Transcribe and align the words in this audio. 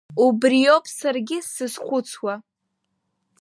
Убриоуп 0.25 0.85
саргьы 0.97 1.37
сзызхәыцуа. 1.45 2.33